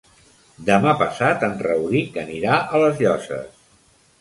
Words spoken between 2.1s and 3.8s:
anirà a les Llosses.